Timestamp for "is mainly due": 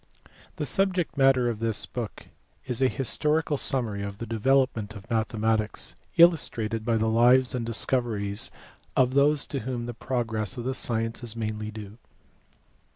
11.23-11.99